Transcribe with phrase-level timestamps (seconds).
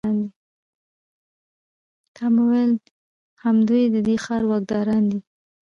[2.15, 2.73] تا به ویل
[3.43, 5.19] همدوی د دې ښار واکداران دي.